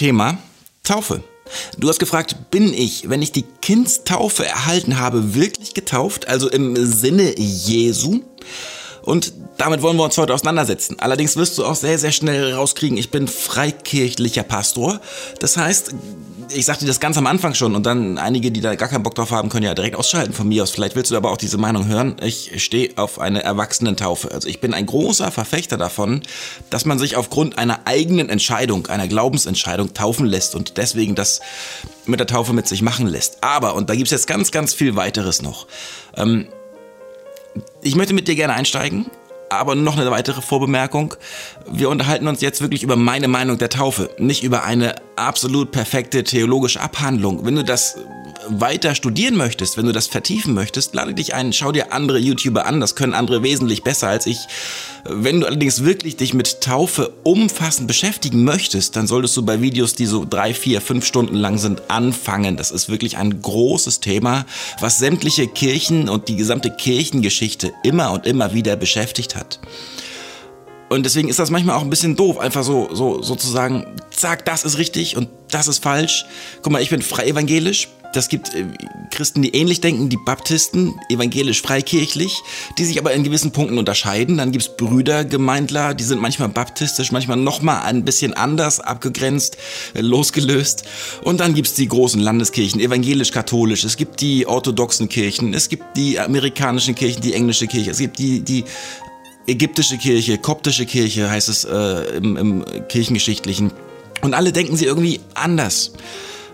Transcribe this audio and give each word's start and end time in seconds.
Thema 0.00 0.38
Taufe. 0.82 1.22
Du 1.76 1.86
hast 1.86 1.98
gefragt, 1.98 2.50
bin 2.50 2.72
ich, 2.72 3.10
wenn 3.10 3.20
ich 3.20 3.32
die 3.32 3.44
Kindstaufe 3.60 4.46
erhalten 4.46 4.98
habe, 4.98 5.34
wirklich 5.34 5.74
getauft, 5.74 6.26
also 6.26 6.48
im 6.48 6.74
Sinne 6.86 7.38
Jesu? 7.38 8.20
Und 9.02 9.34
damit 9.60 9.82
wollen 9.82 9.96
wir 9.98 10.04
uns 10.04 10.16
heute 10.16 10.32
auseinandersetzen. 10.32 10.96
Allerdings 11.00 11.36
wirst 11.36 11.58
du 11.58 11.66
auch 11.66 11.74
sehr, 11.74 11.98
sehr 11.98 12.12
schnell 12.12 12.54
rauskriegen, 12.54 12.96
ich 12.96 13.10
bin 13.10 13.28
freikirchlicher 13.28 14.42
Pastor. 14.42 15.00
Das 15.38 15.58
heißt, 15.58 15.94
ich 16.52 16.64
sagte 16.64 16.86
das 16.86 16.98
ganz 16.98 17.18
am 17.18 17.26
Anfang 17.26 17.54
schon 17.54 17.76
und 17.76 17.84
dann 17.84 18.16
einige, 18.16 18.50
die 18.50 18.62
da 18.62 18.74
gar 18.74 18.88
keinen 18.88 19.02
Bock 19.02 19.14
drauf 19.14 19.30
haben, 19.30 19.50
können 19.50 19.64
ja 19.66 19.74
direkt 19.74 19.96
ausschalten 19.96 20.32
von 20.32 20.48
mir 20.48 20.62
aus. 20.62 20.70
Vielleicht 20.70 20.96
willst 20.96 21.10
du 21.10 21.16
aber 21.16 21.30
auch 21.30 21.36
diese 21.36 21.58
Meinung 21.58 21.86
hören. 21.86 22.16
Ich 22.22 22.62
stehe 22.64 22.90
auf 22.96 23.20
eine 23.20 23.42
Erwachsenentaufe. 23.42 24.32
Also 24.32 24.48
ich 24.48 24.60
bin 24.60 24.72
ein 24.72 24.86
großer 24.86 25.30
Verfechter 25.30 25.76
davon, 25.76 26.22
dass 26.70 26.86
man 26.86 26.98
sich 26.98 27.16
aufgrund 27.16 27.58
einer 27.58 27.80
eigenen 27.84 28.30
Entscheidung, 28.30 28.86
einer 28.86 29.08
Glaubensentscheidung 29.08 29.92
taufen 29.92 30.26
lässt 30.26 30.54
und 30.54 30.78
deswegen 30.78 31.14
das 31.14 31.40
mit 32.06 32.18
der 32.18 32.26
Taufe 32.26 32.54
mit 32.54 32.66
sich 32.66 32.80
machen 32.80 33.06
lässt. 33.06 33.44
Aber, 33.44 33.74
und 33.74 33.90
da 33.90 33.94
gibt's 33.94 34.10
jetzt 34.10 34.26
ganz, 34.26 34.50
ganz 34.50 34.72
viel 34.72 34.96
weiteres 34.96 35.42
noch. 35.42 35.66
Ähm, 36.16 36.48
ich 37.82 37.94
möchte 37.94 38.14
mit 38.14 38.26
dir 38.26 38.34
gerne 38.34 38.54
einsteigen 38.54 39.06
aber 39.50 39.74
noch 39.74 39.98
eine 39.98 40.10
weitere 40.10 40.40
Vorbemerkung. 40.40 41.14
Wir 41.70 41.90
unterhalten 41.90 42.28
uns 42.28 42.40
jetzt 42.40 42.60
wirklich 42.62 42.82
über 42.82 42.96
meine 42.96 43.28
Meinung 43.28 43.58
der 43.58 43.68
Taufe, 43.68 44.10
nicht 44.18 44.42
über 44.42 44.64
eine 44.64 44.94
absolut 45.16 45.72
perfekte 45.72 46.24
theologische 46.24 46.80
Abhandlung. 46.80 47.44
Wenn 47.44 47.56
du 47.56 47.64
das 47.64 47.98
weiter 48.48 48.94
studieren 48.94 49.36
möchtest, 49.36 49.76
wenn 49.76 49.86
du 49.86 49.92
das 49.92 50.06
vertiefen 50.06 50.54
möchtest, 50.54 50.94
lade 50.94 51.14
dich 51.14 51.34
ein, 51.34 51.52
schau 51.52 51.72
dir 51.72 51.92
andere 51.92 52.18
YouTuber 52.18 52.66
an, 52.66 52.80
das 52.80 52.94
können 52.94 53.14
andere 53.14 53.42
wesentlich 53.42 53.82
besser 53.82 54.08
als 54.08 54.26
ich. 54.26 54.38
Wenn 55.04 55.40
du 55.40 55.46
allerdings 55.46 55.84
wirklich 55.84 56.16
dich 56.16 56.34
mit 56.34 56.60
Taufe 56.60 57.12
umfassend 57.22 57.86
beschäftigen 57.86 58.44
möchtest, 58.44 58.96
dann 58.96 59.06
solltest 59.06 59.36
du 59.36 59.44
bei 59.44 59.60
Videos, 59.60 59.94
die 59.94 60.06
so 60.06 60.26
drei, 60.28 60.54
vier, 60.54 60.80
fünf 60.80 61.06
Stunden 61.06 61.36
lang 61.36 61.58
sind, 61.58 61.82
anfangen. 61.88 62.56
Das 62.56 62.70
ist 62.70 62.88
wirklich 62.88 63.16
ein 63.16 63.40
großes 63.40 64.00
Thema, 64.00 64.46
was 64.80 64.98
sämtliche 64.98 65.46
Kirchen 65.46 66.08
und 66.08 66.28
die 66.28 66.36
gesamte 66.36 66.70
Kirchengeschichte 66.70 67.72
immer 67.82 68.12
und 68.12 68.26
immer 68.26 68.54
wieder 68.54 68.76
beschäftigt 68.76 69.36
hat. 69.36 69.60
Und 70.90 71.04
deswegen 71.04 71.28
ist 71.28 71.38
das 71.38 71.50
manchmal 71.50 71.76
auch 71.76 71.82
ein 71.82 71.90
bisschen 71.90 72.16
doof, 72.16 72.38
einfach 72.38 72.64
so, 72.64 72.88
so 72.92 73.22
sozusagen, 73.22 73.86
zack, 74.10 74.44
das 74.44 74.64
ist 74.64 74.76
richtig 74.76 75.16
und 75.16 75.28
das 75.48 75.68
ist 75.68 75.80
falsch. 75.80 76.26
Guck 76.62 76.72
mal, 76.72 76.82
ich 76.82 76.90
bin 76.90 77.00
frei 77.00 77.28
evangelisch, 77.28 77.88
das 78.12 78.28
gibt 78.28 78.54
äh, 78.54 78.66
Christen, 79.10 79.42
die 79.42 79.54
ähnlich 79.54 79.80
denken, 79.80 80.08
die 80.08 80.16
Baptisten, 80.16 81.00
evangelisch-freikirchlich, 81.08 82.40
die 82.78 82.84
sich 82.84 82.98
aber 82.98 83.12
in 83.12 83.24
gewissen 83.24 83.52
Punkten 83.52 83.78
unterscheiden. 83.78 84.36
Dann 84.38 84.52
gibt's 84.52 84.76
Brüdergemeindler, 84.76 85.94
die 85.94 86.04
sind 86.04 86.20
manchmal 86.20 86.48
baptistisch, 86.48 87.12
manchmal 87.12 87.36
nochmal 87.36 87.82
ein 87.82 88.04
bisschen 88.04 88.34
anders 88.34 88.80
abgegrenzt, 88.80 89.56
äh, 89.94 90.00
losgelöst. 90.00 90.84
Und 91.22 91.40
dann 91.40 91.54
gibt's 91.54 91.74
die 91.74 91.88
großen 91.88 92.20
Landeskirchen, 92.20 92.80
evangelisch-katholisch. 92.80 93.84
Es 93.84 93.96
gibt 93.96 94.20
die 94.20 94.46
orthodoxen 94.46 95.08
Kirchen, 95.08 95.54
es 95.54 95.68
gibt 95.68 95.96
die 95.96 96.18
amerikanischen 96.18 96.94
Kirchen, 96.94 97.22
die 97.22 97.34
englische 97.34 97.66
Kirche, 97.66 97.90
es 97.90 97.98
gibt 97.98 98.18
die, 98.18 98.40
die 98.40 98.64
ägyptische 99.46 99.98
Kirche, 99.98 100.38
koptische 100.38 100.86
Kirche 100.86 101.30
heißt 101.30 101.48
es 101.48 101.64
äh, 101.64 102.16
im, 102.16 102.36
im 102.36 102.64
Kirchengeschichtlichen. 102.88 103.72
Und 104.22 104.34
alle 104.34 104.52
denken 104.52 104.76
sie 104.76 104.84
irgendwie 104.84 105.20
anders. 105.34 105.92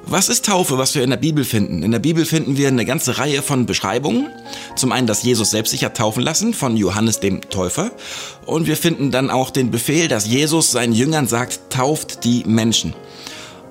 Was 0.08 0.28
ist 0.28 0.44
Taufe, 0.44 0.78
was 0.78 0.94
wir 0.94 1.02
in 1.02 1.10
der 1.10 1.16
Bibel 1.16 1.44
finden? 1.44 1.82
In 1.82 1.90
der 1.90 1.98
Bibel 1.98 2.24
finden 2.24 2.56
wir 2.56 2.68
eine 2.68 2.84
ganze 2.84 3.18
Reihe 3.18 3.42
von 3.42 3.66
Beschreibungen. 3.66 4.28
Zum 4.76 4.92
einen, 4.92 5.08
dass 5.08 5.24
Jesus 5.24 5.50
selbst 5.50 5.72
sich 5.72 5.84
hat 5.84 5.96
taufen 5.96 6.22
lassen 6.22 6.54
von 6.54 6.76
Johannes 6.76 7.18
dem 7.18 7.40
Täufer. 7.40 7.90
Und 8.44 8.68
wir 8.68 8.76
finden 8.76 9.10
dann 9.10 9.30
auch 9.30 9.50
den 9.50 9.72
Befehl, 9.72 10.06
dass 10.06 10.28
Jesus 10.28 10.70
seinen 10.70 10.92
Jüngern 10.92 11.26
sagt, 11.26 11.58
tauft 11.70 12.22
die 12.22 12.44
Menschen. 12.46 12.94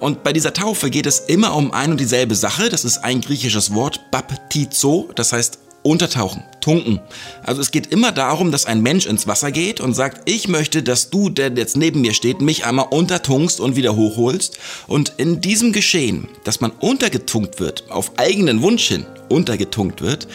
Und 0.01 0.23
bei 0.23 0.33
dieser 0.33 0.53
Taufe 0.53 0.89
geht 0.89 1.05
es 1.05 1.19
immer 1.19 1.55
um 1.55 1.71
ein 1.71 1.91
und 1.91 2.01
dieselbe 2.01 2.35
Sache. 2.35 2.67
Das 2.67 2.83
ist 2.83 2.97
ein 2.97 3.21
griechisches 3.21 3.73
Wort, 3.73 4.11
baptizo, 4.11 5.09
das 5.15 5.31
heißt 5.31 5.59
untertauchen, 5.85 6.43
tunken. 6.61 6.99
Also 7.43 7.61
es 7.61 7.71
geht 7.71 7.87
immer 7.87 8.11
darum, 8.11 8.51
dass 8.51 8.65
ein 8.65 8.81
Mensch 8.81 9.05
ins 9.05 9.27
Wasser 9.27 9.51
geht 9.51 9.79
und 9.79 9.93
sagt, 9.93 10.27
ich 10.29 10.47
möchte, 10.47 10.81
dass 10.81 11.11
du, 11.11 11.29
der 11.29 11.51
jetzt 11.51 11.77
neben 11.77 12.01
mir 12.01 12.13
steht, 12.13 12.41
mich 12.41 12.65
einmal 12.65 12.87
untertunkst 12.89 13.59
und 13.59 13.75
wieder 13.75 13.95
hochholst. 13.95 14.57
Und 14.87 15.13
in 15.17 15.41
diesem 15.41 15.71
Geschehen, 15.71 16.27
dass 16.43 16.59
man 16.59 16.71
untergetunkt 16.71 17.59
wird, 17.59 17.89
auf 17.91 18.13
eigenen 18.17 18.61
Wunsch 18.63 18.87
hin 18.87 19.05
untergetunkt 19.29 20.01
wird, 20.01 20.27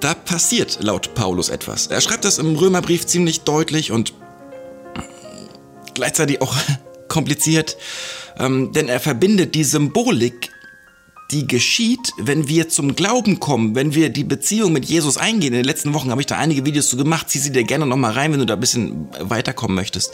da 0.00 0.14
passiert 0.14 0.78
laut 0.82 1.14
Paulus 1.14 1.48
etwas. 1.48 1.86
Er 1.86 2.00
schreibt 2.00 2.24
das 2.24 2.38
im 2.38 2.56
Römerbrief 2.56 3.06
ziemlich 3.06 3.42
deutlich 3.42 3.92
und 3.92 4.12
gleichzeitig 5.94 6.42
auch 6.42 6.54
kompliziert, 7.08 7.76
ähm, 8.38 8.72
denn 8.72 8.88
er 8.88 8.98
verbindet 8.98 9.54
die 9.54 9.64
Symbolik 9.64 10.50
die 11.30 11.46
geschieht, 11.46 12.12
wenn 12.18 12.48
wir 12.48 12.68
zum 12.68 12.94
Glauben 12.94 13.40
kommen, 13.40 13.74
wenn 13.74 13.94
wir 13.94 14.10
die 14.10 14.24
Beziehung 14.24 14.72
mit 14.72 14.84
Jesus 14.84 15.16
eingehen. 15.16 15.52
In 15.52 15.60
den 15.60 15.64
letzten 15.64 15.94
Wochen 15.94 16.10
habe 16.10 16.20
ich 16.20 16.26
da 16.26 16.36
einige 16.36 16.64
Videos 16.66 16.88
zu 16.88 16.96
gemacht. 16.96 17.30
Zieh 17.30 17.38
sie 17.38 17.52
dir 17.52 17.64
gerne 17.64 17.86
nochmal 17.86 18.12
rein, 18.12 18.32
wenn 18.32 18.40
du 18.40 18.46
da 18.46 18.54
ein 18.54 18.60
bisschen 18.60 19.08
weiterkommen 19.20 19.74
möchtest. 19.74 20.12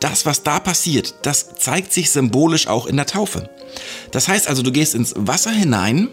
Das, 0.00 0.24
was 0.24 0.42
da 0.42 0.60
passiert, 0.60 1.14
das 1.22 1.56
zeigt 1.56 1.92
sich 1.92 2.10
symbolisch 2.10 2.66
auch 2.66 2.86
in 2.86 2.96
der 2.96 3.06
Taufe. 3.06 3.50
Das 4.10 4.28
heißt 4.28 4.48
also, 4.48 4.62
du 4.62 4.72
gehst 4.72 4.94
ins 4.94 5.12
Wasser 5.16 5.50
hinein, 5.50 6.08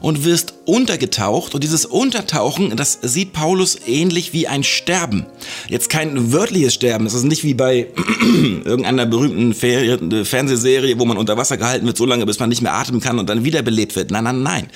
und 0.00 0.24
wirst 0.24 0.54
untergetaucht. 0.64 1.54
Und 1.54 1.64
dieses 1.64 1.86
Untertauchen, 1.86 2.76
das 2.76 2.98
sieht 3.02 3.32
Paulus 3.32 3.78
ähnlich 3.86 4.32
wie 4.32 4.46
ein 4.46 4.64
Sterben. 4.64 5.26
Jetzt 5.68 5.88
kein 5.88 6.32
wörtliches 6.32 6.74
Sterben. 6.74 7.04
Das 7.04 7.14
ist 7.14 7.24
nicht 7.24 7.44
wie 7.44 7.54
bei 7.54 7.88
irgendeiner 8.64 9.06
berühmten 9.06 9.54
Fernsehserie, 9.54 10.98
wo 10.98 11.04
man 11.04 11.16
unter 11.16 11.36
Wasser 11.36 11.56
gehalten 11.56 11.86
wird, 11.86 11.96
so 11.96 12.04
lange, 12.04 12.26
bis 12.26 12.38
man 12.38 12.48
nicht 12.48 12.62
mehr 12.62 12.74
atmen 12.74 13.00
kann 13.00 13.18
und 13.18 13.28
dann 13.28 13.44
wiederbelebt 13.44 13.96
wird. 13.96 14.10
Nein, 14.10 14.24
nein, 14.24 14.42
nein. 14.42 14.68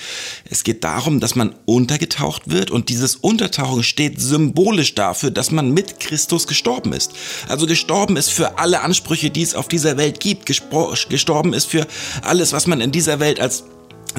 Es 0.48 0.64
geht 0.64 0.82
darum, 0.84 1.20
dass 1.20 1.34
man 1.34 1.54
untergetaucht 1.66 2.50
wird 2.50 2.70
und 2.70 2.88
dieses 2.88 3.16
Untertauchen 3.16 3.82
steht 3.82 4.20
symbolisch 4.20 4.94
dafür, 4.94 5.30
dass 5.30 5.50
man 5.50 5.72
mit 5.72 6.00
Christus 6.00 6.47
gestorben 6.47 6.92
ist. 6.92 7.12
Also 7.48 7.66
gestorben 7.66 8.16
ist 8.16 8.30
für 8.30 8.59
alle 8.59 8.80
Ansprüche, 8.80 9.30
die 9.30 9.42
es 9.42 9.54
auf 9.54 9.69
dieser 9.69 9.97
Welt 9.97 10.20
gibt. 10.20 10.47
Gestorben 10.47 11.53
ist 11.53 11.66
für 11.66 11.86
alles, 12.22 12.53
was 12.53 12.66
man 12.66 12.80
in 12.80 12.92
dieser 12.92 13.20
Welt 13.20 13.41
als 13.41 13.64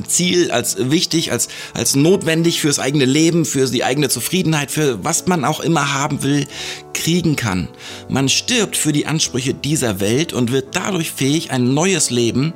Ziel, 0.08 0.52
als 0.52 0.76
wichtig, 0.80 1.32
als, 1.32 1.50
als 1.74 1.96
notwendig 1.96 2.62
fürs 2.62 2.80
eigene 2.80 3.06
Leben, 3.06 3.46
für 3.46 3.68
die 3.68 3.84
eigene 3.84 4.10
Zufriedenheit, 4.10 4.72
für 4.72 5.04
was 5.04 5.28
man 5.28 5.46
auch 5.46 5.60
immer 5.60 5.94
haben 5.94 6.24
will, 6.24 6.48
kriegen 6.94 7.36
kann. 7.36 7.68
Man 8.10 8.30
stirbt 8.30 8.78
für 8.78 8.92
die 8.92 9.06
Ansprüche 9.06 9.54
dieser 9.54 10.00
Welt 10.00 10.34
und 10.34 10.52
wird 10.52 10.76
dadurch 10.76 11.12
fähig, 11.12 11.52
ein 11.52 11.74
neues 11.74 12.10
Leben 12.10 12.54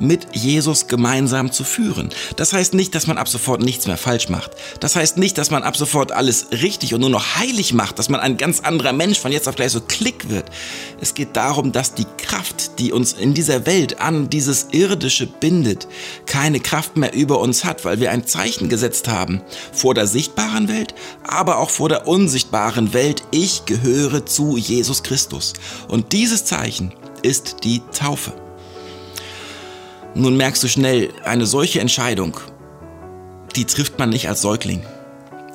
mit 0.00 0.36
Jesus 0.36 0.86
gemeinsam 0.86 1.52
zu 1.52 1.64
führen. 1.64 2.10
Das 2.36 2.52
heißt 2.52 2.74
nicht, 2.74 2.94
dass 2.94 3.06
man 3.06 3.18
ab 3.18 3.28
sofort 3.28 3.62
nichts 3.62 3.86
mehr 3.86 3.96
falsch 3.96 4.28
macht. 4.28 4.52
Das 4.80 4.96
heißt 4.96 5.16
nicht, 5.16 5.38
dass 5.38 5.50
man 5.50 5.62
ab 5.62 5.76
sofort 5.76 6.12
alles 6.12 6.48
richtig 6.52 6.94
und 6.94 7.00
nur 7.00 7.10
noch 7.10 7.36
heilig 7.36 7.72
macht, 7.72 7.98
dass 7.98 8.08
man 8.08 8.20
ein 8.20 8.36
ganz 8.36 8.60
anderer 8.60 8.92
Mensch 8.92 9.18
von 9.18 9.32
jetzt 9.32 9.48
auf 9.48 9.56
gleich 9.56 9.72
so 9.72 9.80
klick 9.80 10.28
wird. 10.28 10.46
Es 11.00 11.14
geht 11.14 11.36
darum, 11.36 11.72
dass 11.72 11.94
die 11.94 12.06
Kraft, 12.16 12.78
die 12.78 12.92
uns 12.92 13.12
in 13.12 13.34
dieser 13.34 13.66
Welt 13.66 14.00
an 14.00 14.30
dieses 14.30 14.68
Irdische 14.72 15.26
bindet, 15.26 15.88
keine 16.26 16.60
Kraft 16.60 16.96
mehr 16.96 17.14
über 17.14 17.40
uns 17.40 17.64
hat, 17.64 17.84
weil 17.84 18.00
wir 18.00 18.10
ein 18.10 18.26
Zeichen 18.26 18.68
gesetzt 18.68 19.08
haben 19.08 19.42
vor 19.72 19.94
der 19.94 20.06
sichtbaren 20.06 20.68
Welt, 20.68 20.94
aber 21.26 21.58
auch 21.58 21.70
vor 21.70 21.88
der 21.88 22.06
unsichtbaren 22.06 22.92
Welt. 22.92 23.22
Ich 23.30 23.64
gehöre 23.64 24.26
zu 24.26 24.56
Jesus 24.56 25.02
Christus. 25.02 25.52
Und 25.88 26.12
dieses 26.12 26.44
Zeichen 26.44 26.92
ist 27.22 27.64
die 27.64 27.82
Taufe. 27.92 28.47
Nun 30.18 30.36
merkst 30.36 30.64
du 30.64 30.68
schnell, 30.68 31.10
eine 31.24 31.46
solche 31.46 31.78
Entscheidung, 31.78 32.40
die 33.54 33.66
trifft 33.66 34.00
man 34.00 34.10
nicht 34.10 34.28
als 34.28 34.42
Säugling. 34.42 34.82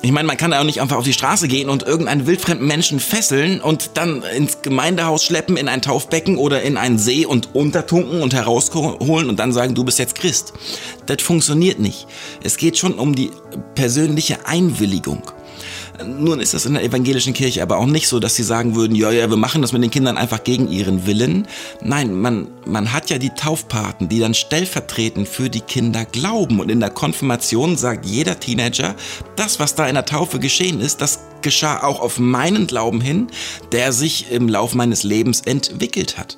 Ich 0.00 0.10
meine, 0.10 0.26
man 0.26 0.38
kann 0.38 0.54
auch 0.54 0.64
nicht 0.64 0.80
einfach 0.80 0.96
auf 0.96 1.04
die 1.04 1.12
Straße 1.12 1.48
gehen 1.48 1.68
und 1.68 1.82
irgendeinen 1.82 2.26
wildfremden 2.26 2.66
Menschen 2.66 2.98
fesseln 2.98 3.60
und 3.60 3.90
dann 3.98 4.22
ins 4.22 4.62
Gemeindehaus 4.62 5.22
schleppen, 5.22 5.58
in 5.58 5.68
ein 5.68 5.82
Taufbecken 5.82 6.38
oder 6.38 6.62
in 6.62 6.78
einen 6.78 6.98
See 6.98 7.26
und 7.26 7.54
untertunken 7.54 8.22
und 8.22 8.32
herausholen 8.32 9.28
und 9.28 9.38
dann 9.38 9.52
sagen, 9.52 9.74
du 9.74 9.84
bist 9.84 9.98
jetzt 9.98 10.14
Christ. 10.14 10.54
Das 11.04 11.20
funktioniert 11.20 11.78
nicht. 11.78 12.06
Es 12.42 12.56
geht 12.56 12.78
schon 12.78 12.94
um 12.94 13.14
die 13.14 13.32
persönliche 13.74 14.46
Einwilligung. 14.46 15.22
Nun 16.04 16.40
ist 16.40 16.54
das 16.54 16.66
in 16.66 16.74
der 16.74 16.82
evangelischen 16.82 17.34
Kirche 17.34 17.62
aber 17.62 17.78
auch 17.78 17.86
nicht 17.86 18.08
so, 18.08 18.18
dass 18.18 18.34
sie 18.34 18.42
sagen 18.42 18.74
würden, 18.74 18.94
ja, 18.94 19.10
ja, 19.10 19.30
wir 19.30 19.36
machen 19.36 19.62
das 19.62 19.72
mit 19.72 19.82
den 19.82 19.90
Kindern 19.90 20.16
einfach 20.16 20.42
gegen 20.42 20.68
ihren 20.68 21.06
Willen. 21.06 21.46
Nein, 21.82 22.14
man, 22.14 22.48
man 22.66 22.92
hat 22.92 23.10
ja 23.10 23.18
die 23.18 23.30
Taufpaten, 23.30 24.08
die 24.08 24.18
dann 24.18 24.34
stellvertretend 24.34 25.28
für 25.28 25.48
die 25.48 25.60
Kinder 25.60 26.04
glauben. 26.04 26.60
Und 26.60 26.70
in 26.70 26.80
der 26.80 26.90
Konfirmation 26.90 27.76
sagt 27.76 28.06
jeder 28.06 28.40
Teenager, 28.40 28.94
das, 29.36 29.60
was 29.60 29.74
da 29.74 29.86
in 29.86 29.94
der 29.94 30.04
Taufe 30.04 30.38
geschehen 30.38 30.80
ist, 30.80 31.00
das 31.00 31.20
geschah 31.44 31.82
auch 31.84 32.00
auf 32.00 32.18
meinen 32.18 32.66
Glauben 32.66 33.00
hin, 33.00 33.28
der 33.70 33.92
sich 33.92 34.32
im 34.32 34.48
Lauf 34.48 34.74
meines 34.74 35.04
Lebens 35.04 35.42
entwickelt 35.42 36.18
hat. 36.18 36.36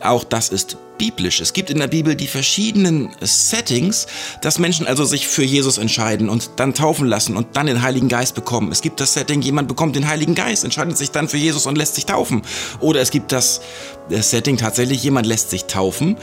Auch 0.00 0.24
das 0.24 0.48
ist 0.48 0.76
biblisch. 0.98 1.40
Es 1.40 1.52
gibt 1.52 1.70
in 1.70 1.78
der 1.78 1.88
Bibel 1.88 2.14
die 2.14 2.26
verschiedenen 2.26 3.10
Settings, 3.20 4.06
dass 4.42 4.58
Menschen 4.58 4.86
also 4.86 5.04
sich 5.04 5.26
für 5.26 5.44
Jesus 5.44 5.78
entscheiden 5.78 6.28
und 6.28 6.50
dann 6.56 6.74
taufen 6.74 7.06
lassen 7.06 7.36
und 7.36 7.56
dann 7.56 7.66
den 7.66 7.82
Heiligen 7.82 8.08
Geist 8.08 8.34
bekommen. 8.34 8.72
Es 8.72 8.82
gibt 8.82 9.00
das 9.00 9.14
Setting, 9.14 9.42
jemand 9.42 9.68
bekommt 9.68 9.96
den 9.96 10.08
Heiligen 10.08 10.34
Geist, 10.34 10.64
entscheidet 10.64 10.96
sich 10.96 11.10
dann 11.10 11.28
für 11.28 11.36
Jesus 11.36 11.66
und 11.66 11.76
lässt 11.76 11.94
sich 11.94 12.06
taufen. 12.06 12.42
Oder 12.80 13.00
es 13.00 13.10
gibt 13.10 13.32
das, 13.32 13.60
Setting 14.08 14.56
tatsächlich, 14.56 15.02
jemand 15.02 15.26
lässt 15.26 15.50
sich 15.50 15.64
taufen, 15.64 16.16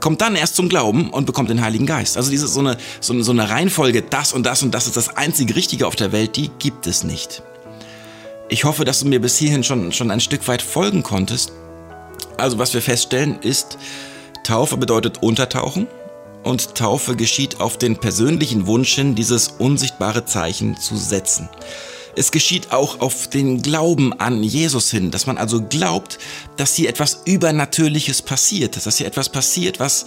kommt 0.00 0.20
dann 0.20 0.36
erst 0.36 0.56
zum 0.56 0.68
Glauben 0.68 1.10
und 1.10 1.26
bekommt 1.26 1.50
den 1.50 1.62
Heiligen 1.62 1.86
Geist. 1.86 2.16
Also 2.16 2.30
diese 2.30 2.48
so 2.48 2.60
eine, 2.60 2.76
so 3.00 3.12
eine, 3.12 3.22
so 3.22 3.32
eine 3.32 3.48
Reihenfolge, 3.48 4.02
das 4.02 4.32
und 4.32 4.44
das 4.44 4.62
und 4.62 4.72
das 4.72 4.86
ist 4.86 4.96
das 4.96 5.16
einzige 5.16 5.56
Richtige 5.56 5.86
auf 5.86 5.96
der 5.96 6.12
Welt, 6.12 6.36
die 6.36 6.50
gibt 6.58 6.86
es 6.86 7.04
nicht. 7.04 7.42
Ich 8.48 8.64
hoffe, 8.64 8.84
dass 8.84 9.00
du 9.00 9.06
mir 9.06 9.20
bis 9.20 9.36
hierhin 9.36 9.62
schon, 9.62 9.92
schon 9.92 10.10
ein 10.10 10.20
Stück 10.20 10.48
weit 10.48 10.62
folgen 10.62 11.02
konntest. 11.02 11.52
Also 12.40 12.58
was 12.58 12.74
wir 12.74 12.82
feststellen 12.82 13.38
ist, 13.42 13.78
Taufe 14.44 14.76
bedeutet 14.76 15.22
untertauchen 15.22 15.86
und 16.42 16.74
Taufe 16.74 17.14
geschieht 17.14 17.60
auf 17.60 17.76
den 17.76 17.98
persönlichen 17.98 18.66
Wunsch 18.66 18.94
hin, 18.94 19.14
dieses 19.14 19.48
unsichtbare 19.48 20.24
Zeichen 20.24 20.76
zu 20.76 20.96
setzen. 20.96 21.48
Es 22.16 22.32
geschieht 22.32 22.72
auch 22.72 23.00
auf 23.00 23.28
den 23.28 23.62
Glauben 23.62 24.12
an 24.18 24.42
Jesus 24.42 24.90
hin, 24.90 25.10
dass 25.10 25.26
man 25.26 25.38
also 25.38 25.62
glaubt, 25.62 26.18
dass 26.56 26.74
hier 26.74 26.88
etwas 26.88 27.22
Übernatürliches 27.24 28.22
passiert, 28.22 28.84
dass 28.84 28.96
hier 28.96 29.06
etwas 29.06 29.28
passiert, 29.28 29.78
was, 29.78 30.06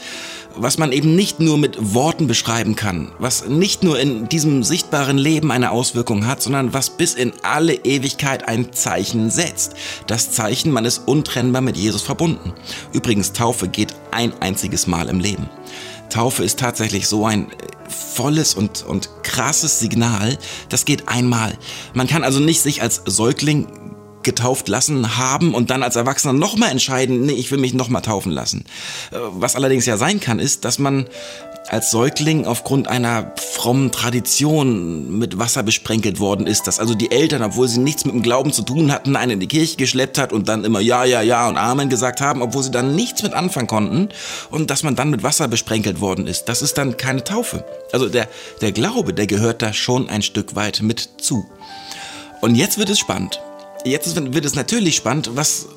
was 0.55 0.77
man 0.77 0.91
eben 0.91 1.15
nicht 1.15 1.39
nur 1.39 1.57
mit 1.57 1.93
Worten 1.93 2.27
beschreiben 2.27 2.75
kann, 2.75 3.11
was 3.19 3.47
nicht 3.47 3.83
nur 3.83 3.99
in 3.99 4.29
diesem 4.29 4.63
sichtbaren 4.63 5.17
Leben 5.17 5.51
eine 5.51 5.71
Auswirkung 5.71 6.27
hat, 6.27 6.41
sondern 6.41 6.73
was 6.73 6.91
bis 6.91 7.13
in 7.13 7.33
alle 7.41 7.73
Ewigkeit 7.73 8.47
ein 8.47 8.73
Zeichen 8.73 9.29
setzt. 9.29 9.73
Das 10.07 10.31
Zeichen, 10.31 10.71
man 10.71 10.85
ist 10.85 11.07
untrennbar 11.07 11.61
mit 11.61 11.77
Jesus 11.77 12.01
verbunden. 12.01 12.53
Übrigens, 12.91 13.33
Taufe 13.33 13.67
geht 13.67 13.93
ein 14.11 14.33
einziges 14.41 14.87
Mal 14.87 15.09
im 15.09 15.19
Leben. 15.19 15.49
Taufe 16.09 16.43
ist 16.43 16.59
tatsächlich 16.59 17.07
so 17.07 17.25
ein 17.25 17.47
volles 17.87 18.53
und, 18.53 18.83
und 18.83 19.09
krasses 19.23 19.79
Signal. 19.79 20.37
Das 20.69 20.85
geht 20.85 21.09
einmal. 21.09 21.57
Man 21.93 22.07
kann 22.07 22.23
also 22.23 22.39
nicht 22.39 22.61
sich 22.61 22.81
als 22.81 23.01
Säugling 23.05 23.67
getauft 24.23 24.67
lassen 24.67 25.17
haben 25.17 25.53
und 25.53 25.69
dann 25.69 25.83
als 25.83 25.95
Erwachsener 25.95 26.33
nochmal 26.33 26.71
entscheiden, 26.71 27.25
nee, 27.25 27.33
ich 27.33 27.51
will 27.51 27.59
mich 27.59 27.73
nochmal 27.73 28.01
taufen 28.01 28.31
lassen. 28.31 28.65
Äh, 29.11 29.17
was 29.31 29.55
allerdings 29.55 29.85
ja 29.85 29.97
sein 29.97 30.19
kann, 30.19 30.39
ist, 30.39 30.65
dass 30.65 30.79
man 30.79 31.05
als 31.69 31.91
Säugling 31.91 32.45
aufgrund 32.45 32.87
einer 32.87 33.31
frommen 33.37 33.91
Tradition 33.91 35.17
mit 35.17 35.39
Wasser 35.39 35.63
besprenkelt 35.63 36.19
worden 36.19 36.45
ist, 36.45 36.67
dass 36.67 36.79
also 36.79 36.93
die 36.93 37.11
Eltern, 37.11 37.41
obwohl 37.41 37.67
sie 37.67 37.79
nichts 37.79 38.05
mit 38.05 38.13
dem 38.13 38.21
Glauben 38.21 38.51
zu 38.51 38.63
tun 38.63 38.91
hatten, 38.91 39.15
einen 39.15 39.33
in 39.33 39.39
die 39.39 39.47
Kirche 39.47 39.77
geschleppt 39.77 40.17
hat 40.17 40.33
und 40.33 40.49
dann 40.49 40.65
immer 40.65 40.79
Ja, 40.81 41.05
Ja, 41.05 41.21
Ja 41.21 41.47
und 41.47 41.57
Amen 41.57 41.89
gesagt 41.89 42.21
haben, 42.21 42.41
obwohl 42.41 42.63
sie 42.63 42.71
dann 42.71 42.95
nichts 42.95 43.23
mit 43.23 43.33
anfangen 43.33 43.67
konnten 43.67 44.09
und 44.51 44.69
dass 44.69 44.83
man 44.83 44.95
dann 44.95 45.09
mit 45.09 45.23
Wasser 45.23 45.47
besprenkelt 45.47 46.01
worden 46.01 46.27
ist. 46.27 46.45
Das 46.45 46.61
ist 46.61 46.77
dann 46.77 46.97
keine 46.97 47.23
Taufe. 47.23 47.63
Also 47.91 48.09
der, 48.09 48.27
der 48.61 48.71
Glaube, 48.71 49.13
der 49.13 49.27
gehört 49.27 49.61
da 49.61 49.73
schon 49.73 50.09
ein 50.09 50.21
Stück 50.21 50.55
weit 50.55 50.81
mit 50.81 51.09
zu. 51.21 51.45
Und 52.41 52.55
jetzt 52.55 52.77
wird 52.77 52.89
es 52.89 52.99
spannend. 52.99 53.39
Jetzt 53.83 54.15
wird 54.15 54.45
es 54.45 54.55
natürlich 54.55 54.95
spannend, 54.95 55.31
was 55.33 55.67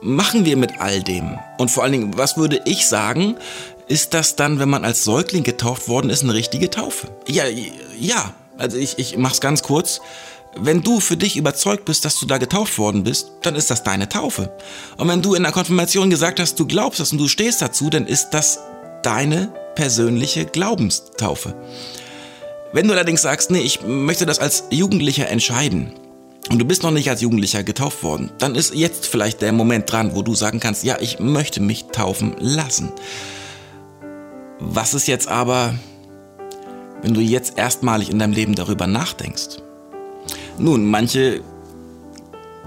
machen 0.00 0.44
wir 0.44 0.56
mit 0.56 0.80
all 0.80 1.02
dem? 1.02 1.38
Und 1.58 1.70
vor 1.70 1.82
allen 1.82 1.92
Dingen, 1.92 2.18
was 2.18 2.36
würde 2.36 2.60
ich 2.64 2.86
sagen, 2.86 3.36
ist 3.88 4.14
das 4.14 4.36
dann, 4.36 4.58
wenn 4.58 4.68
man 4.68 4.84
als 4.84 5.04
Säugling 5.04 5.42
getauft 5.42 5.88
worden 5.88 6.10
ist, 6.10 6.22
eine 6.22 6.34
richtige 6.34 6.70
Taufe? 6.70 7.08
Ja, 7.26 7.44
ja. 7.98 8.34
Also 8.58 8.76
ich, 8.76 8.98
ich 8.98 9.16
mach's 9.16 9.40
ganz 9.40 9.62
kurz. 9.62 10.00
Wenn 10.56 10.82
du 10.82 11.00
für 11.00 11.16
dich 11.16 11.36
überzeugt 11.36 11.84
bist, 11.84 12.04
dass 12.04 12.18
du 12.18 12.26
da 12.26 12.38
getauft 12.38 12.78
worden 12.78 13.04
bist, 13.04 13.30
dann 13.42 13.54
ist 13.54 13.70
das 13.70 13.82
deine 13.82 14.08
Taufe. 14.08 14.52
Und 14.96 15.08
wenn 15.08 15.22
du 15.22 15.34
in 15.34 15.42
der 15.42 15.52
Konfirmation 15.52 16.10
gesagt 16.10 16.40
hast, 16.40 16.58
du 16.58 16.66
glaubst 16.66 17.00
das 17.00 17.12
und 17.12 17.18
du 17.18 17.28
stehst 17.28 17.62
dazu, 17.62 17.90
dann 17.90 18.06
ist 18.06 18.30
das 18.30 18.58
deine 19.02 19.52
persönliche 19.74 20.44
Glaubenstaufe. 20.44 21.54
Wenn 22.72 22.88
du 22.88 22.94
allerdings 22.94 23.22
sagst, 23.22 23.50
nee, 23.50 23.60
ich 23.60 23.82
möchte 23.82 24.26
das 24.26 24.38
als 24.38 24.64
Jugendlicher 24.70 25.28
entscheiden, 25.28 25.92
und 26.50 26.58
du 26.58 26.64
bist 26.64 26.82
noch 26.82 26.90
nicht 26.90 27.10
als 27.10 27.20
Jugendlicher 27.20 27.62
getauft 27.62 28.02
worden, 28.02 28.30
dann 28.38 28.54
ist 28.54 28.74
jetzt 28.74 29.06
vielleicht 29.06 29.42
der 29.42 29.52
Moment 29.52 29.90
dran, 29.90 30.14
wo 30.14 30.22
du 30.22 30.34
sagen 30.34 30.60
kannst, 30.60 30.84
ja, 30.84 30.96
ich 31.00 31.20
möchte 31.20 31.60
mich 31.60 31.86
taufen 31.86 32.34
lassen. 32.38 32.92
Was 34.58 34.94
ist 34.94 35.06
jetzt 35.08 35.28
aber, 35.28 35.74
wenn 37.02 37.14
du 37.14 37.20
jetzt 37.20 37.58
erstmalig 37.58 38.10
in 38.10 38.18
deinem 38.18 38.32
Leben 38.32 38.54
darüber 38.54 38.86
nachdenkst? 38.86 39.58
Nun, 40.58 40.86
manche 40.86 41.42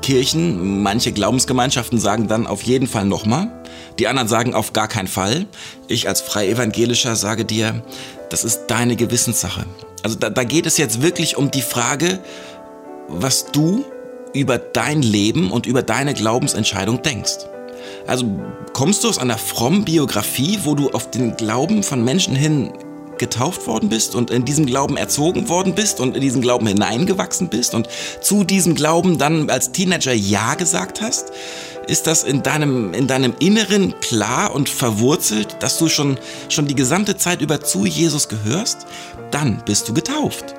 Kirchen, 0.01 0.81
manche 0.81 1.11
Glaubensgemeinschaften 1.11 1.99
sagen 1.99 2.27
dann 2.27 2.47
auf 2.47 2.63
jeden 2.63 2.87
Fall 2.87 3.05
nochmal. 3.05 3.51
Die 3.99 4.07
anderen 4.07 4.27
sagen 4.27 4.53
auf 4.53 4.73
gar 4.73 4.87
keinen 4.87 5.07
Fall. 5.07 5.45
Ich 5.87 6.07
als 6.07 6.21
Freievangelischer 6.21 7.15
sage 7.15 7.45
dir, 7.45 7.83
das 8.29 8.43
ist 8.43 8.67
deine 8.67 8.95
Gewissenssache. 8.95 9.65
Also 10.03 10.17
da, 10.17 10.29
da 10.29 10.43
geht 10.43 10.65
es 10.65 10.77
jetzt 10.77 11.01
wirklich 11.01 11.37
um 11.37 11.51
die 11.51 11.61
Frage, 11.61 12.19
was 13.13 13.45
du 13.51 13.85
über 14.33 14.57
dein 14.57 15.01
Leben 15.01 15.51
und 15.51 15.65
über 15.65 15.83
deine 15.83 16.13
Glaubensentscheidung 16.13 17.01
denkst. 17.01 17.47
Also 18.07 18.25
kommst 18.73 19.03
du 19.03 19.09
aus 19.09 19.17
einer 19.17 19.37
frommen 19.37 19.85
Biografie, 19.85 20.59
wo 20.63 20.75
du 20.75 20.91
auf 20.91 21.11
den 21.11 21.35
Glauben 21.35 21.83
von 21.83 22.03
Menschen 22.03 22.35
hin 22.35 22.71
getauft 23.17 23.67
worden 23.67 23.89
bist 23.89 24.15
und 24.15 24.31
in 24.31 24.45
diesem 24.45 24.65
Glauben 24.65 24.97
erzogen 24.97 25.47
worden 25.47 25.75
bist 25.75 25.99
und 25.99 26.15
in 26.15 26.21
diesen 26.21 26.41
Glauben 26.41 26.65
hineingewachsen 26.65 27.49
bist 27.49 27.75
und 27.75 27.87
zu 28.19 28.43
diesem 28.43 28.73
Glauben 28.73 29.19
dann 29.19 29.49
als 29.49 29.71
Teenager 29.71 30.13
Ja 30.13 30.55
gesagt 30.55 31.01
hast? 31.01 31.31
Ist 31.87 32.07
das 32.07 32.23
in 32.23 32.41
deinem, 32.41 32.93
in 32.93 33.07
deinem 33.07 33.33
Inneren 33.39 33.93
klar 34.01 34.55
und 34.55 34.69
verwurzelt, 34.69 35.57
dass 35.59 35.77
du 35.77 35.87
schon, 35.87 36.17
schon 36.49 36.67
die 36.67 36.75
gesamte 36.75 37.15
Zeit 37.15 37.41
über 37.41 37.61
zu 37.61 37.85
Jesus 37.85 38.27
gehörst? 38.27 38.87
Dann 39.29 39.61
bist 39.65 39.87
du 39.87 39.93
getauft. 39.93 40.55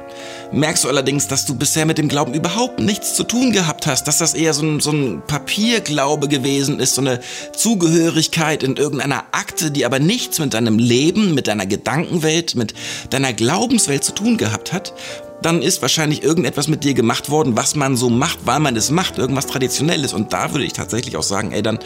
Merkst 0.54 0.84
du 0.84 0.88
allerdings, 0.88 1.28
dass 1.28 1.46
du 1.46 1.54
bisher 1.54 1.87
mit 1.87 1.96
dem 1.96 2.08
Glauben 2.08 2.34
überhaupt 2.34 2.78
nichts 2.78 3.14
zu 3.14 3.25
tun 3.25 3.52
gehabt 3.52 3.87
hast, 3.87 4.04
dass 4.06 4.19
das 4.19 4.34
eher 4.34 4.52
so 4.52 4.62
ein, 4.62 4.81
so 4.81 4.90
ein 4.90 5.22
Papierglaube 5.26 6.28
gewesen 6.28 6.78
ist, 6.78 6.94
so 6.94 7.00
eine 7.00 7.20
Zugehörigkeit 7.56 8.62
in 8.62 8.76
irgendeiner 8.76 9.25
Akte, 9.32 9.70
die 9.70 9.87
aber 9.87 9.99
nichts 9.99 10.38
mit 10.40 10.52
deinem 10.52 10.78
Leben, 10.78 11.32
mit 11.32 11.46
deiner 11.46 11.64
Gedankenwelt, 11.64 12.54
mit 12.54 12.75
deiner 13.08 13.32
Glaubenswelt 13.32 14.04
zu 14.04 14.12
tun 14.12 14.37
gehabt 14.37 14.75
hat, 14.75 14.93
dann 15.40 15.62
ist 15.62 15.81
wahrscheinlich 15.81 16.22
irgendetwas 16.22 16.69
mit 16.69 16.84
dir 16.84 16.93
gemacht 16.93 17.31
worden, 17.31 17.56
was 17.56 17.75
man 17.75 17.96
so 17.96 18.10
macht, 18.10 18.40
weil 18.44 18.60
man 18.60 18.76
es 18.76 18.90
macht, 18.90 19.16
irgendwas 19.16 19.46
Traditionelles. 19.46 20.12
Und 20.12 20.34
da 20.34 20.52
würde 20.52 20.66
ich 20.66 20.75
tatsächlich 20.75 21.16
auch 21.16 21.22
sagen, 21.22 21.52
ey, 21.52 21.62
dann, 21.62 21.78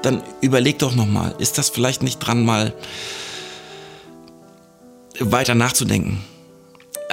dann 0.00 0.22
überleg 0.40 0.78
doch 0.78 0.94
nochmal, 0.94 1.34
ist 1.38 1.58
das 1.58 1.68
vielleicht 1.68 2.02
nicht 2.02 2.20
dran, 2.20 2.42
mal 2.42 2.72
weiter 5.20 5.54
nachzudenken? 5.54 6.24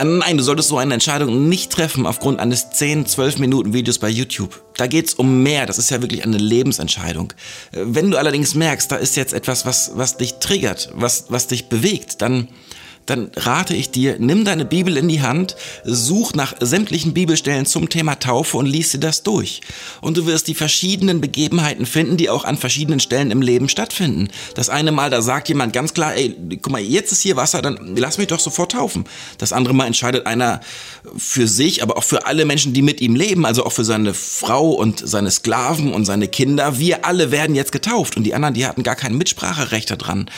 Äh, 0.02 0.06
nein, 0.06 0.38
du 0.38 0.44
solltest 0.44 0.70
so 0.70 0.78
eine 0.78 0.94
Entscheidung 0.94 1.48
nicht 1.48 1.72
treffen 1.72 2.06
aufgrund 2.06 2.40
eines 2.40 2.72
10, 2.72 3.06
12 3.06 3.38
Minuten 3.38 3.74
Videos 3.74 4.00
bei 4.00 4.10
YouTube. 4.10 4.62
Da 4.76 4.88
geht's 4.88 5.14
um 5.14 5.44
mehr, 5.44 5.66
das 5.66 5.78
ist 5.78 5.92
ja 5.92 6.02
wirklich 6.02 6.24
eine 6.24 6.38
Lebensentscheidung. 6.38 7.34
Äh, 7.72 7.82
wenn 7.86 8.10
du 8.10 8.18
allerdings 8.18 8.56
merkst, 8.56 8.92
da 8.92 8.96
ist 8.96 9.16
jetzt 9.16 9.34
etwas, 9.34 9.66
was, 9.66 9.92
was 9.96 10.18
dich 10.18 10.36
triggert, 10.36 10.92
was, 10.96 11.26
was 11.30 11.48
dich 11.48 11.70
bewegt, 11.70 12.22
dann 12.22 12.48
dann 13.12 13.30
rate 13.36 13.76
ich 13.76 13.92
dir, 13.92 14.16
nimm 14.20 14.46
deine 14.46 14.64
Bibel 14.64 14.96
in 14.96 15.10
die 15.10 15.22
Hand, 15.22 15.58
such 15.84 16.34
nach 16.34 16.54
sämtlichen 16.62 17.14
Bibelstellen 17.14 17.66
zum 17.66 17.90
Thema 17.90 18.16
Taufe 18.16 18.56
und 18.56 18.66
lies 18.66 18.92
dir 18.92 19.00
das 19.00 19.22
durch. 19.22 19.60
Und 20.00 20.16
du 20.16 20.26
wirst 20.28 20.48
die 20.48 20.56
verschiedenen 20.56 21.20
Begebenheiten 21.20 21.86
finden, 21.86 22.16
die 22.16 22.30
auch 22.30 22.46
an 22.46 22.56
verschiedenen 22.56 23.02
Stellen 23.02 23.30
im 23.30 23.42
Leben 23.42 23.68
stattfinden. 23.68 24.30
Das 24.56 24.70
eine 24.70 24.94
Mal, 24.94 25.10
da 25.10 25.22
sagt 25.22 25.50
jemand 25.50 25.74
ganz 25.74 25.94
klar, 25.94 26.16
ey, 26.16 26.38
guck 26.62 26.72
mal, 26.72 26.80
jetzt 26.80 27.12
ist 27.12 27.22
hier 27.22 27.36
Wasser, 27.36 27.62
dann 27.62 27.98
lass 27.98 28.18
mich 28.18 28.28
doch 28.28 28.40
sofort 28.40 28.72
taufen. 28.72 29.04
Das 29.38 29.52
andere 29.52 29.74
Mal 29.74 29.88
entscheidet 29.88 30.26
einer 30.26 30.62
für 31.18 31.50
sich, 31.50 31.84
aber 31.84 31.98
auch 31.98 32.06
für 32.06 32.26
alle 32.26 32.46
Menschen, 32.46 32.72
die 32.72 32.82
mit 32.82 33.02
ihm 33.02 33.16
leben, 33.16 33.46
also 33.46 33.66
auch 33.66 33.74
für 33.74 33.84
seine 33.84 34.14
Frau 34.14 34.72
und 34.72 35.06
seine 35.06 35.32
Sklaven 35.32 35.94
und 35.94 36.06
seine 36.06 36.30
Kinder. 36.30 36.80
Wir 36.80 37.04
alle 37.04 37.32
werden 37.32 37.58
jetzt 37.58 37.74
getauft 37.74 38.16
und 38.16 38.24
die 38.24 38.34
anderen, 38.34 38.54
die 38.54 38.66
hatten 38.66 38.84
gar 38.84 38.96
kein 38.96 39.18
Mitspracherecht 39.18 39.92
daran. 39.92 40.30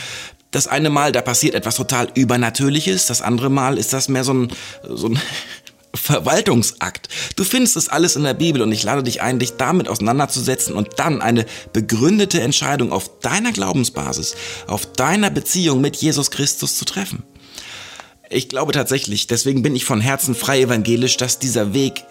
Das 0.54 0.68
eine 0.68 0.88
Mal, 0.88 1.10
da 1.10 1.20
passiert 1.20 1.56
etwas 1.56 1.74
total 1.74 2.08
Übernatürliches, 2.14 3.06
das 3.06 3.22
andere 3.22 3.50
Mal 3.50 3.76
ist 3.76 3.92
das 3.92 4.08
mehr 4.08 4.22
so 4.22 4.32
ein, 4.34 4.52
so 4.88 5.08
ein 5.08 5.18
Verwaltungsakt. 5.94 7.08
Du 7.34 7.42
findest 7.42 7.76
es 7.76 7.88
alles 7.88 8.14
in 8.14 8.22
der 8.22 8.34
Bibel 8.34 8.62
und 8.62 8.70
ich 8.70 8.84
lade 8.84 9.02
dich 9.02 9.20
ein, 9.20 9.40
dich 9.40 9.56
damit 9.56 9.88
auseinanderzusetzen 9.88 10.76
und 10.76 10.90
dann 10.98 11.22
eine 11.22 11.44
begründete 11.72 12.40
Entscheidung 12.40 12.92
auf 12.92 13.18
deiner 13.18 13.50
Glaubensbasis, 13.50 14.36
auf 14.68 14.86
deiner 14.86 15.30
Beziehung 15.30 15.80
mit 15.80 15.96
Jesus 15.96 16.30
Christus 16.30 16.78
zu 16.78 16.84
treffen. 16.84 17.24
Ich 18.30 18.48
glaube 18.48 18.70
tatsächlich, 18.70 19.26
deswegen 19.26 19.62
bin 19.62 19.74
ich 19.74 19.84
von 19.84 20.00
Herzen 20.00 20.36
frei 20.36 20.60
evangelisch, 20.60 21.16
dass 21.16 21.40
dieser 21.40 21.74
Weg 21.74 22.04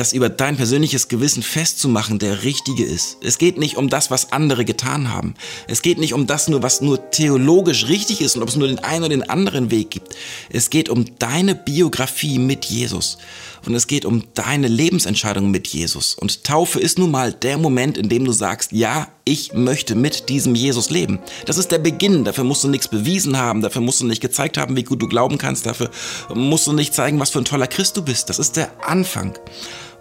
das 0.00 0.12
über 0.12 0.28
dein 0.28 0.56
persönliches 0.56 1.08
Gewissen 1.08 1.42
festzumachen, 1.42 2.18
der 2.18 2.44
richtige 2.44 2.84
ist. 2.84 3.18
Es 3.22 3.38
geht 3.38 3.58
nicht 3.58 3.76
um 3.76 3.88
das, 3.88 4.10
was 4.10 4.32
andere 4.32 4.64
getan 4.64 5.12
haben. 5.12 5.34
Es 5.66 5.82
geht 5.82 5.98
nicht 5.98 6.14
um 6.14 6.26
das 6.26 6.48
nur, 6.48 6.62
was 6.62 6.80
nur 6.80 7.10
theologisch 7.10 7.88
richtig 7.88 8.20
ist 8.20 8.36
und 8.36 8.42
ob 8.42 8.48
es 8.48 8.56
nur 8.56 8.68
den 8.68 8.78
einen 8.78 9.04
oder 9.04 9.10
den 9.10 9.28
anderen 9.28 9.70
Weg 9.70 9.90
gibt. 9.90 10.14
Es 10.50 10.70
geht 10.70 10.88
um 10.88 11.04
deine 11.18 11.54
Biografie 11.54 12.38
mit 12.38 12.64
Jesus. 12.66 13.18
Und 13.66 13.74
es 13.74 13.88
geht 13.88 14.04
um 14.04 14.24
deine 14.34 14.68
Lebensentscheidung 14.68 15.50
mit 15.50 15.66
Jesus. 15.66 16.14
Und 16.14 16.44
Taufe 16.44 16.78
ist 16.78 16.98
nun 16.98 17.10
mal 17.10 17.32
der 17.32 17.58
Moment, 17.58 17.98
in 17.98 18.08
dem 18.08 18.24
du 18.24 18.32
sagst, 18.32 18.72
ja, 18.72 19.08
ich 19.24 19.52
möchte 19.52 19.94
mit 19.94 20.28
diesem 20.28 20.54
Jesus 20.54 20.90
leben. 20.90 21.18
Das 21.44 21.58
ist 21.58 21.72
der 21.72 21.78
Beginn. 21.78 22.24
Dafür 22.24 22.44
musst 22.44 22.64
du 22.64 22.68
nichts 22.68 22.88
bewiesen 22.88 23.36
haben. 23.36 23.60
Dafür 23.60 23.82
musst 23.82 24.00
du 24.00 24.06
nicht 24.06 24.22
gezeigt 24.22 24.56
haben, 24.58 24.76
wie 24.76 24.84
gut 24.84 25.02
du 25.02 25.08
glauben 25.08 25.38
kannst. 25.38 25.66
Dafür 25.66 25.90
musst 26.34 26.66
du 26.66 26.72
nicht 26.72 26.94
zeigen, 26.94 27.18
was 27.18 27.30
für 27.30 27.40
ein 27.40 27.44
toller 27.44 27.66
Christ 27.66 27.96
du 27.96 28.02
bist. 28.02 28.30
Das 28.30 28.38
ist 28.38 28.56
der 28.56 28.70
Anfang. 28.88 29.34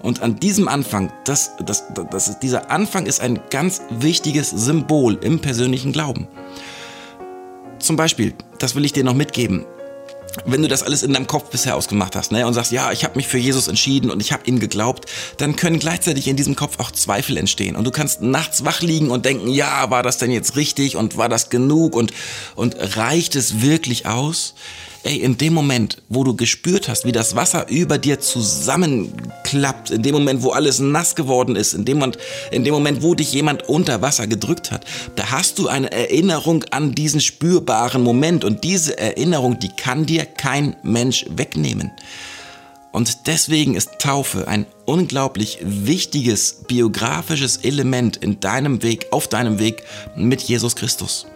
Und 0.02 0.22
an 0.22 0.40
diesem 0.40 0.68
Anfang, 0.68 1.12
das, 1.26 1.52
das, 1.66 1.84
das 2.12 2.28
ist, 2.28 2.40
dieser 2.40 2.70
Anfang 2.70 3.06
ist 3.06 3.22
ein 3.22 3.40
ganz 3.50 3.82
wichtiges 3.90 4.50
Symbol 4.50 5.18
im 5.22 5.40
persönlichen 5.40 5.92
Glauben. 5.92 6.28
Zum 7.80 7.96
Beispiel, 7.96 8.34
das 8.60 8.76
will 8.76 8.86
ich 8.86 8.94
dir 8.94 9.04
noch 9.04 9.14
mitgeben, 9.14 9.66
wenn 10.46 10.62
du 10.62 10.68
das 10.68 10.84
alles 10.84 11.04
in 11.04 11.14
deinem 11.14 11.28
Kopf 11.28 11.50
bisher 11.50 11.76
ausgemacht 11.76 12.16
hast 12.16 12.32
ne, 12.32 12.46
und 12.46 12.54
sagst, 12.54 12.72
ja, 12.72 12.92
ich 12.92 13.04
habe 13.04 13.16
mich 13.16 13.28
für 13.28 13.38
Jesus 13.38 13.68
entschieden 13.68 14.12
und 14.12 14.22
ich 14.22 14.32
habe 14.32 14.44
ihm 14.46 14.60
geglaubt, 14.60 15.06
dann 15.38 15.56
können 15.56 15.80
gleichzeitig 15.80 16.28
in 16.28 16.36
diesem 16.36 16.56
Kopf 16.56 16.80
auch 16.80 16.92
Zweifel 16.92 17.38
entstehen. 17.38 17.76
Und 17.76 17.86
du 17.86 17.92
kannst 17.92 18.22
nachts 18.22 18.66
wach 18.66 18.82
liegen 18.82 19.10
und 19.10 19.26
denken, 19.26 19.50
ja, 19.50 19.90
war 19.90 20.04
das 20.04 20.18
denn 20.18 20.32
jetzt 20.32 20.56
richtig 20.56 20.96
und 20.96 21.18
war 21.18 21.30
das 21.30 21.50
genug 21.50 21.96
und, 21.96 22.14
und 22.56 22.76
reicht 22.98 23.36
es 23.36 23.62
wirklich 23.62 24.06
aus? 24.06 24.54
Ey, 25.08 25.18
in 25.18 25.38
dem 25.38 25.54
Moment, 25.54 26.02
wo 26.10 26.24
du 26.24 26.36
gespürt 26.36 26.90
hast, 26.90 27.06
wie 27.06 27.14
das 27.14 27.36
Wasser 27.36 27.70
über 27.70 27.98
dir 27.98 28.20
zusammenklappt, 28.20 29.90
in 29.90 30.04
dem 30.04 30.14
Moment, 30.14 30.44
wo 30.44 30.50
alles 30.52 30.80
nass 30.80 31.16
geworden 31.16 31.56
ist, 31.56 31.74
in 31.74 31.86
dem 31.86 32.00
Moment, 32.00 32.18
in 32.52 32.64
dem 32.66 32.74
Moment, 32.74 33.02
wo 33.02 33.16
dich 33.16 33.32
jemand 33.32 33.70
unter 33.70 34.02
Wasser 34.02 34.28
gedrückt 34.28 34.70
hat, 34.72 34.86
da 35.16 35.32
hast 35.32 35.60
du 35.60 35.70
eine 35.70 35.92
Erinnerung 35.92 36.66
an 36.72 36.94
diesen 36.94 37.22
spürbaren 37.22 38.04
Moment 38.04 38.44
und 38.44 38.64
diese 38.66 38.98
Erinnerung, 38.98 39.60
die 39.60 39.70
kann 39.70 40.06
dir 40.06 40.26
kein 40.26 40.76
Mensch 40.84 41.26
wegnehmen. 41.30 41.92
Und 42.92 43.28
deswegen 43.28 43.76
ist 43.76 44.00
Taufe 44.00 44.48
ein 44.48 44.66
unglaublich 44.86 45.60
wichtiges 45.62 46.64
biografisches 46.68 47.58
Element 47.58 48.18
in 48.18 48.40
deinem 48.40 48.84
Weg, 48.84 49.08
auf 49.12 49.28
deinem 49.28 49.60
Weg 49.60 49.84
mit 50.16 50.42
Jesus 50.42 50.76
Christus. 50.76 51.28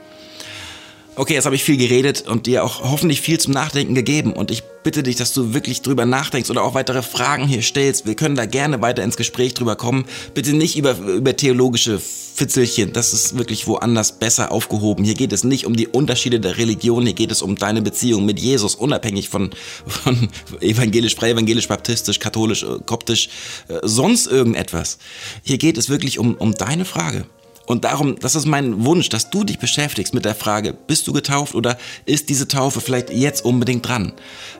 Okay, 1.21 1.35
jetzt 1.35 1.45
habe 1.45 1.55
ich 1.55 1.63
viel 1.63 1.77
geredet 1.77 2.27
und 2.27 2.47
dir 2.47 2.63
auch 2.63 2.81
hoffentlich 2.81 3.21
viel 3.21 3.39
zum 3.39 3.53
Nachdenken 3.53 3.93
gegeben. 3.93 4.33
Und 4.33 4.49
ich 4.49 4.63
bitte 4.63 5.03
dich, 5.03 5.17
dass 5.17 5.33
du 5.33 5.53
wirklich 5.53 5.83
drüber 5.83 6.07
nachdenkst 6.07 6.49
oder 6.49 6.63
auch 6.63 6.73
weitere 6.73 7.03
Fragen 7.03 7.47
hier 7.47 7.61
stellst. 7.61 8.07
Wir 8.07 8.15
können 8.15 8.35
da 8.35 8.47
gerne 8.47 8.81
weiter 8.81 9.03
ins 9.03 9.17
Gespräch 9.17 9.53
drüber 9.53 9.75
kommen. 9.75 10.05
Bitte 10.33 10.53
nicht 10.53 10.75
über, 10.79 10.97
über 10.97 11.37
theologische 11.37 11.99
Fitzelchen. 11.99 12.91
Das 12.91 13.13
ist 13.13 13.37
wirklich 13.37 13.67
woanders 13.67 14.17
besser 14.17 14.51
aufgehoben. 14.51 15.05
Hier 15.05 15.13
geht 15.13 15.31
es 15.31 15.43
nicht 15.43 15.67
um 15.67 15.75
die 15.75 15.87
Unterschiede 15.87 16.39
der 16.39 16.57
Religion. 16.57 17.05
Hier 17.05 17.13
geht 17.13 17.31
es 17.31 17.43
um 17.43 17.55
deine 17.55 17.83
Beziehung 17.83 18.25
mit 18.25 18.39
Jesus, 18.39 18.73
unabhängig 18.73 19.29
von, 19.29 19.51
von 19.85 20.27
evangelisch, 20.59 21.13
frei 21.13 21.29
evangelisch, 21.29 21.67
baptistisch, 21.67 22.17
katholisch, 22.17 22.63
äh, 22.63 22.79
koptisch, 22.87 23.29
äh, 23.67 23.77
sonst 23.83 24.25
irgendetwas. 24.25 24.97
Hier 25.43 25.59
geht 25.59 25.77
es 25.77 25.87
wirklich 25.87 26.17
um, 26.17 26.33
um 26.33 26.55
deine 26.55 26.83
Frage. 26.83 27.25
Und 27.71 27.85
darum, 27.85 28.19
das 28.19 28.35
ist 28.35 28.45
mein 28.45 28.83
Wunsch, 28.83 29.07
dass 29.07 29.29
du 29.29 29.45
dich 29.45 29.57
beschäftigst 29.57 30.13
mit 30.13 30.25
der 30.25 30.35
Frage, 30.35 30.73
bist 30.73 31.07
du 31.07 31.13
getauft 31.13 31.55
oder 31.55 31.77
ist 32.05 32.27
diese 32.27 32.49
Taufe 32.49 32.81
vielleicht 32.81 33.11
jetzt 33.11 33.45
unbedingt 33.45 33.87
dran? 33.87 34.11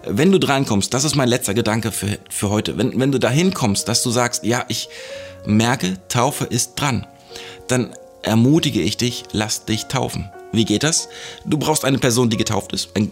Wenn 0.08 0.32
du 0.32 0.40
drankommst, 0.40 0.94
das 0.94 1.04
ist 1.04 1.18
mein 1.18 1.28
letzter 1.28 1.54
Gedanke 1.54 1.92
für, 1.92 2.18
für 2.30 2.50
heute, 2.50 2.78
wenn, 2.78 2.98
wenn 2.98 3.12
du 3.12 3.20
dahin 3.20 3.54
kommst, 3.54 3.90
dass 3.90 4.02
du 4.02 4.12
sagst, 4.12 4.46
ja, 4.46 4.64
ich 4.70 4.88
merke, 5.46 5.98
Taufe 6.08 6.46
ist 6.46 6.76
dran, 6.76 7.06
dann 7.68 7.92
ermutige 8.22 8.80
ich 8.80 8.96
dich, 8.96 9.26
lass 9.34 9.66
dich 9.66 9.88
taufen. 9.88 10.32
Wie 10.54 10.64
geht 10.64 10.84
das? 10.84 11.10
Du 11.44 11.58
brauchst 11.58 11.84
eine 11.84 11.98
Person, 11.98 12.30
die 12.30 12.38
getauft 12.38 12.72
ist, 12.72 12.96
einen 12.96 13.12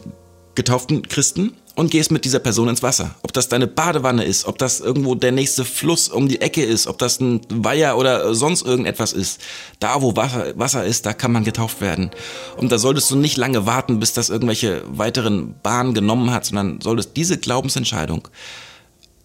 getauften 0.55 1.09
Christen 1.09 1.57
und 1.75 1.91
gehst 1.91 2.11
mit 2.11 2.25
dieser 2.25 2.39
Person 2.39 2.67
ins 2.67 2.83
Wasser. 2.83 3.15
Ob 3.21 3.33
das 3.33 3.47
deine 3.47 3.67
Badewanne 3.67 4.23
ist, 4.23 4.45
ob 4.45 4.57
das 4.57 4.79
irgendwo 4.79 5.15
der 5.15 5.31
nächste 5.31 5.65
Fluss 5.65 6.09
um 6.09 6.27
die 6.27 6.41
Ecke 6.41 6.63
ist, 6.63 6.87
ob 6.87 6.97
das 6.97 7.19
ein 7.19 7.41
Weiher 7.49 7.97
oder 7.97 8.33
sonst 8.35 8.63
irgendetwas 8.63 9.13
ist. 9.13 9.39
Da, 9.79 10.01
wo 10.01 10.15
Wasser, 10.15 10.57
Wasser 10.57 10.85
ist, 10.85 11.05
da 11.05 11.13
kann 11.13 11.31
man 11.31 11.43
getauft 11.43 11.81
werden. 11.81 12.11
Und 12.57 12.71
da 12.71 12.77
solltest 12.77 13.09
du 13.11 13.15
nicht 13.15 13.37
lange 13.37 13.65
warten, 13.65 13.99
bis 13.99 14.13
das 14.13 14.29
irgendwelche 14.29 14.83
weiteren 14.89 15.55
Bahnen 15.63 15.93
genommen 15.93 16.31
hat, 16.31 16.45
sondern 16.45 16.81
solltest 16.81 17.15
diese 17.15 17.37
Glaubensentscheidung 17.37 18.27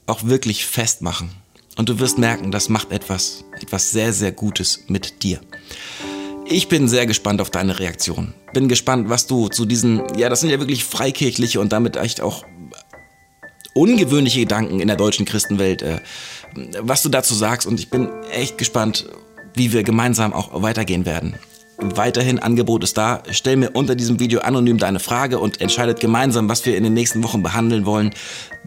auch 0.07 0.25
wirklich 0.25 0.67
festmachen. 0.67 1.31
Und 1.77 1.89
du 1.89 1.99
wirst 1.99 2.19
merken, 2.19 2.53
das 2.53 2.69
macht 2.69 2.93
etwas, 2.93 3.45
etwas 3.61 3.91
sehr, 3.91 4.13
sehr 4.13 4.33
Gutes 4.33 4.85
mit 4.87 5.23
dir. 5.23 5.41
Ich 6.47 6.69
bin 6.69 6.89
sehr 6.89 7.07
gespannt 7.07 7.41
auf 7.41 7.51
deine 7.51 7.79
Reaktion. 7.79 8.35
Bin 8.53 8.69
gespannt, 8.69 9.09
was 9.09 9.27
du 9.27 9.49
zu 9.49 9.65
diesen, 9.65 10.03
ja, 10.17 10.29
das 10.29 10.41
sind 10.41 10.51
ja 10.51 10.59
wirklich 10.59 10.85
freikirchliche 10.85 11.59
und 11.59 11.73
damit 11.73 11.97
echt 11.97 12.21
auch 12.21 12.45
ungewöhnliche 13.75 14.41
Gedanken 14.41 14.81
in 14.81 14.89
der 14.89 14.97
deutschen 14.97 15.25
Christenwelt, 15.27 15.83
äh, 15.83 16.01
was 16.81 17.03
du 17.03 17.09
dazu 17.09 17.35
sagst. 17.35 17.67
Und 17.67 17.81
ich 17.81 17.91
bin 17.91 18.09
echt 18.31 18.59
gespannt, 18.59 19.07
wie 19.55 19.73
wir 19.73 19.83
gemeinsam 19.83 20.33
auch 20.33 20.63
weitergehen 20.63 21.07
werden. 21.07 21.35
Weiterhin 21.79 22.39
Angebot 22.39 22.85
ist 22.85 22.97
da. 22.97 23.23
Stell 23.31 23.57
mir 23.57 23.71
unter 23.71 23.97
diesem 23.97 24.21
Video 24.21 24.41
anonym 24.41 24.79
deine 24.79 25.01
Frage 25.01 25.39
und 25.39 25.61
entscheidet 25.61 25.99
gemeinsam, 25.99 26.49
was 26.49 26.65
wir 26.67 26.77
in 26.77 26.85
den 26.85 26.95
nächsten 26.95 27.25
Wochen 27.25 27.43
behandeln 27.43 27.85
wollen. 27.85 28.15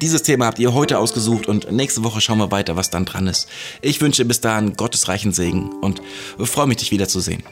Dieses 0.01 0.23
Thema 0.23 0.47
habt 0.47 0.59
ihr 0.59 0.73
heute 0.73 0.97
ausgesucht 0.99 1.47
und 1.47 1.71
nächste 1.71 2.03
Woche 2.03 2.21
schauen 2.21 2.39
wir 2.39 2.51
weiter, 2.51 2.75
was 2.75 2.89
dann 2.89 3.05
dran 3.05 3.27
ist. 3.27 3.47
Ich 3.81 4.01
wünsche 4.01 4.25
bis 4.25 4.41
dahin 4.41 4.75
Gottes 4.75 5.07
reichen 5.07 5.31
Segen 5.31 5.71
und 5.81 6.01
freue 6.37 6.67
mich, 6.67 6.77
dich 6.77 6.91
wiederzusehen. 6.91 7.43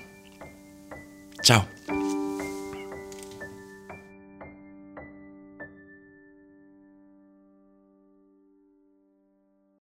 Chao. 1.46 1.75